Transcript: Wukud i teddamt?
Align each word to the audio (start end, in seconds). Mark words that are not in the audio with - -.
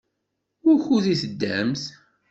Wukud 0.65 1.05
i 1.13 1.15
teddamt? 1.21 1.83